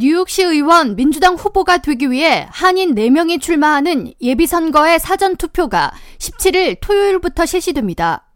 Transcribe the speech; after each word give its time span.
뉴욕시 0.00 0.42
의원 0.42 0.96
민주당 0.96 1.34
후보가 1.34 1.76
되기 1.76 2.10
위해 2.10 2.48
한인 2.50 2.94
4명이 2.94 3.38
출마하는 3.38 4.14
예비선거의 4.22 4.98
사전투표가 4.98 5.92
17일 6.16 6.78
토요일부터 6.80 7.44
실시됩니다. 7.44 8.26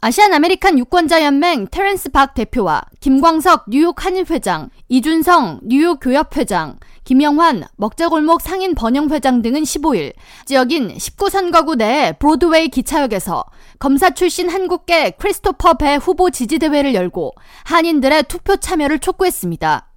아시안 0.00 0.32
아메리칸 0.32 0.78
유권자연맹 0.78 1.66
테렌스 1.72 2.10
박 2.10 2.34
대표와 2.34 2.82
김광석 3.00 3.64
뉴욕 3.70 4.04
한인회장, 4.04 4.70
이준성 4.88 5.62
뉴욕 5.64 5.98
교협회장, 6.00 6.78
김영환 7.02 7.64
먹자골목 7.76 8.40
상인 8.40 8.76
번영회장 8.76 9.42
등은 9.42 9.64
15일 9.64 10.12
지역인 10.44 10.94
19선거구 10.94 11.74
내 11.74 12.12
브로드웨이 12.20 12.68
기차역에서 12.68 13.44
검사 13.80 14.10
출신 14.10 14.48
한국계 14.48 15.16
크리스토퍼 15.18 15.74
배 15.74 15.96
후보 15.96 16.30
지지대회를 16.30 16.94
열고 16.94 17.32
한인들의 17.64 18.22
투표 18.28 18.56
참여를 18.56 19.00
촉구했습니다. 19.00 19.88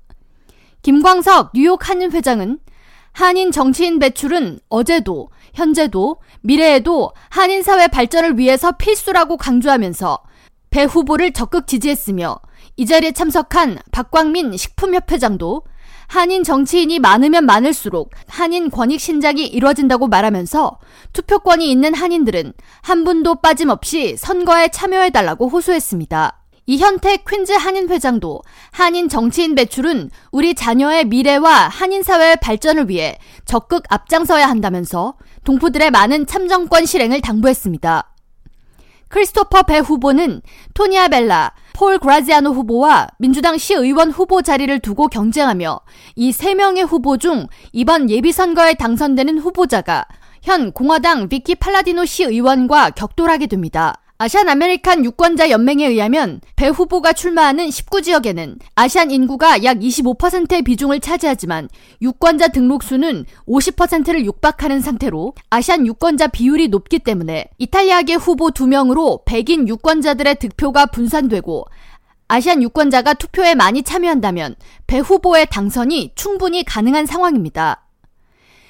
김광석 0.82 1.52
뉴욕 1.54 1.88
한인 1.88 2.12
회장은 2.12 2.60
한인 3.12 3.52
정치인 3.52 3.98
배출은 3.98 4.60
어제도, 4.70 5.30
현재도, 5.56 6.18
미래에도 6.42 7.14
한인 7.30 7.64
사회 7.64 7.88
발전을 7.88 8.38
위해서 8.38 8.74
필수라고 8.74 9.38
강조하면서 9.38 10.20
배 10.70 10.84
후보를 10.84 11.34
적극 11.34 11.66
지지했으며 11.66 12.38
이 12.76 12.86
자리에 12.86 13.12
참석한 13.14 13.80
박광민 13.92 14.56
식품협회장도 14.56 15.64
한인 16.08 16.44
정치인이 16.44 17.00
많으면 17.00 17.46
많을수록 17.46 18.12
한인 18.28 18.70
권익 18.70 19.00
신장이 19.00 19.46
이뤄진다고 19.46 20.08
말하면서 20.08 20.80
투표권이 21.14 21.70
있는 21.70 21.94
한인들은 21.96 22.54
한 22.84 23.04
분도 23.04 23.36
빠짐없이 23.36 24.16
선거에 24.16 24.70
참여해달라고 24.70 25.50
호소했습니다. 25.50 26.37
이현택 26.70 27.24
퀸즈 27.24 27.54
한인 27.54 27.90
회장도 27.90 28.42
한인 28.72 29.08
정치인 29.08 29.56
배출은 29.56 30.12
우리 30.32 30.54
자녀의 30.54 31.06
미래와 31.06 31.70
한인 31.70 32.04
사회의 32.04 32.36
발전을 32.36 32.90
위해 32.90 33.18
적극 33.46 33.84
앞장서야 33.88 34.46
한다면서 34.48 35.16
동포들의 35.46 35.90
많은 35.92 36.28
참정권 36.28 36.86
실행을 36.86 37.22
당부했습니다. 37.22 38.14
크리스토퍼 39.08 39.64
배 39.64 39.78
후보는 39.78 40.42
토니아 40.74 41.08
벨라, 41.08 41.54
폴 41.72 42.00
그라지아노 42.00 42.52
후보와 42.52 43.08
민주당 43.18 43.58
시의원 43.58 44.12
후보 44.12 44.42
자리를 44.42 44.78
두고 44.80 45.08
경쟁하며 45.08 45.80
이세 46.18 46.54
명의 46.54 46.84
후보 46.84 47.18
중 47.18 47.48
이번 47.72 48.10
예비선거에 48.10 48.74
당선되는 48.74 49.40
후보자가 49.40 50.06
현 50.42 50.74
공화당 50.74 51.30
비키 51.30 51.56
팔라디노 51.56 52.04
시의원과 52.04 52.90
격돌하게 52.90 53.48
됩니다. 53.48 54.02
아시안 54.20 54.50
아메리칸 54.50 55.06
유권자 55.06 55.52
연맹에 55.52 55.86
의하면 55.86 56.42
배 56.56 56.68
후보가 56.70 57.14
출마하는 57.14 57.68
19지역에는 57.68 58.58
아시안 58.74 59.12
인구가 59.12 59.64
약 59.64 59.78
25%의 59.78 60.64
비중을 60.64 61.02
차지하지만 61.02 61.70
유권자 62.02 62.48
등록 62.48 62.82
수는 62.82 63.26
50%를 63.48 64.26
육박하는 64.26 64.82
상태로 64.82 65.34
아시안 65.52 65.86
유권자 65.86 66.28
비율이 66.28 66.70
높기 66.70 66.98
때문에 66.98 67.46
이탈리아계 67.60 68.16
후보 68.16 68.50
2명으로 68.50 69.22
백인 69.26 69.68
유권자들의 69.68 70.40
득표가 70.40 70.88
분산되고 70.88 71.66
아시안 72.28 72.64
유권자가 72.64 73.14
투표에 73.14 73.54
많이 73.54 73.84
참여한다면 73.84 74.56
배 74.88 74.98
후보의 74.98 75.46
당선이 75.52 76.14
충분히 76.16 76.64
가능한 76.64 77.06
상황입니다. 77.06 77.84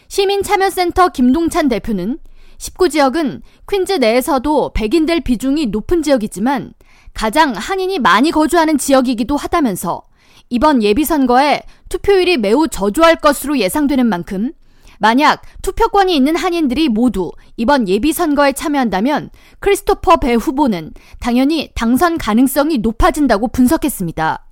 시민참여센터 0.09 1.09
김동찬 1.09 1.69
대표는 1.69 2.19
19지역은 2.57 3.41
퀸즈 3.69 3.93
내에서도 3.93 4.71
백인들 4.73 5.21
비중이 5.21 5.67
높은 5.67 6.03
지역이지만 6.03 6.73
가장 7.13 7.53
한인이 7.55 7.99
많이 7.99 8.31
거주하는 8.31 8.77
지역이기도 8.77 9.37
하다면서 9.37 10.03
이번 10.49 10.81
예비선거에 10.83 11.61
투표율이 11.89 12.37
매우 12.37 12.67
저조할 12.67 13.17
것으로 13.17 13.57
예상되는 13.59 14.05
만큼 14.05 14.51
만약 14.99 15.41
투표권이 15.61 16.15
있는 16.15 16.35
한인들이 16.35 16.89
모두 16.89 17.31
이번 17.55 17.87
예비선거에 17.87 18.53
참여한다면 18.53 19.29
크리스토퍼 19.59 20.17
배 20.17 20.33
후보는 20.33 20.93
당연히 21.19 21.71
당선 21.75 22.17
가능성이 22.17 22.79
높아진다고 22.79 23.49
분석했습니다. 23.49 24.46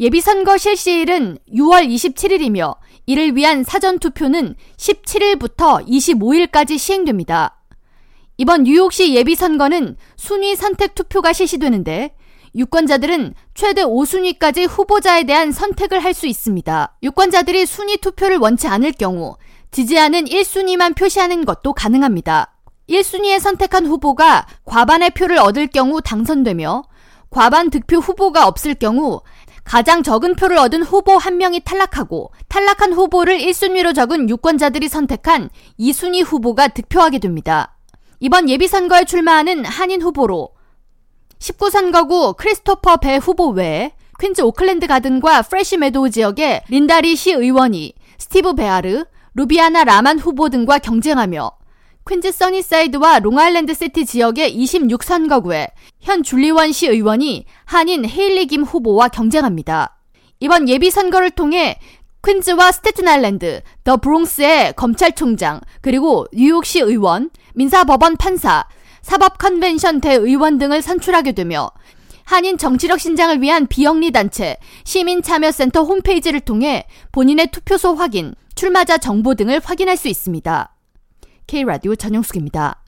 예비선거 0.00 0.58
실시일은 0.58 1.38
6월 1.54 1.88
27일이며 1.88 2.76
이를 3.06 3.36
위한 3.36 3.62
사전투표는 3.62 4.56
17일부터 4.76 5.86
25일까지 5.86 6.78
시행됩니다. 6.78 7.60
이번 8.36 8.64
뉴욕시 8.64 9.14
예비선거는 9.14 9.96
순위 10.16 10.56
선택 10.56 10.96
투표가 10.96 11.32
실시되는데 11.32 12.14
유권자들은 12.56 13.34
최대 13.54 13.84
5순위까지 13.84 14.68
후보자에 14.68 15.24
대한 15.24 15.52
선택을 15.52 16.02
할 16.02 16.12
수 16.14 16.26
있습니다. 16.26 16.96
유권자들이 17.02 17.66
순위 17.66 17.96
투표를 17.96 18.38
원치 18.38 18.66
않을 18.66 18.92
경우 18.92 19.36
지지하는 19.70 20.24
1순위만 20.24 20.96
표시하는 20.96 21.44
것도 21.44 21.72
가능합니다. 21.72 22.52
1순위에 22.88 23.38
선택한 23.38 23.86
후보가 23.86 24.46
과반의 24.64 25.10
표를 25.10 25.38
얻을 25.38 25.68
경우 25.68 26.00
당선되며 26.00 26.82
과반 27.30 27.70
득표 27.70 27.98
후보가 27.98 28.46
없을 28.46 28.74
경우 28.74 29.20
가장 29.64 30.02
적은 30.02 30.36
표를 30.36 30.58
얻은 30.58 30.82
후보 30.82 31.16
한 31.16 31.38
명이 31.38 31.60
탈락하고 31.60 32.30
탈락한 32.48 32.92
후보를 32.92 33.38
1순위로 33.38 33.94
적은 33.94 34.28
유권자들이 34.28 34.88
선택한 34.88 35.50
2순위 35.80 36.24
후보가 36.24 36.68
득표하게 36.68 37.18
됩니다. 37.18 37.76
이번 38.20 38.48
예비선거에 38.48 39.04
출마하는 39.04 39.64
한인 39.64 40.02
후보로 40.02 40.50
19선거구 41.38 42.36
크리스토퍼 42.36 42.98
배 42.98 43.16
후보 43.16 43.48
외에 43.48 43.92
퀸즈 44.20 44.42
오클랜드 44.42 44.86
가든과 44.86 45.42
프레시 45.42 45.76
메도우 45.78 46.10
지역의 46.10 46.62
린다 46.68 47.02
리 47.02 47.16
시 47.16 47.32
의원이 47.32 47.94
스티브 48.18 48.54
베아르, 48.54 49.04
루비아나 49.34 49.84
라만 49.84 50.18
후보 50.18 50.48
등과 50.48 50.78
경쟁하며 50.78 51.50
퀸즈 52.06 52.32
써니사이드와 52.32 53.20
롱아일랜드 53.20 53.72
시티 53.72 54.04
지역의 54.04 54.54
26선거구에 54.54 55.70
현 56.00 56.22
줄리원 56.22 56.72
시 56.72 56.86
의원이 56.86 57.46
한인 57.64 58.06
헤일리 58.06 58.46
김 58.46 58.62
후보와 58.62 59.08
경쟁합니다. 59.08 59.98
이번 60.38 60.68
예비선거를 60.68 61.30
통해 61.30 61.78
퀸즈와 62.22 62.72
스테튼아일랜드, 62.72 63.62
더 63.84 63.96
브롱스의 63.96 64.74
검찰총장, 64.74 65.60
그리고 65.80 66.26
뉴욕시 66.34 66.80
의원, 66.80 67.30
민사법원 67.54 68.18
판사, 68.18 68.66
사법 69.00 69.38
컨벤션 69.38 70.02
대의원 70.02 70.58
등을 70.58 70.82
선출하게 70.82 71.32
되며 71.32 71.70
한인 72.24 72.58
정치력 72.58 73.00
신장을 73.00 73.40
위한 73.40 73.66
비영리 73.66 74.10
단체 74.10 74.58
시민참여센터 74.84 75.84
홈페이지를 75.84 76.40
통해 76.40 76.86
본인의 77.12 77.48
투표소 77.48 77.94
확인, 77.94 78.34
출마자 78.54 78.98
정보 78.98 79.34
등을 79.34 79.60
확인할 79.64 79.96
수 79.96 80.08
있습니다. 80.08 80.73
K라디오 81.46 81.94
전영숙입니다. 81.94 82.83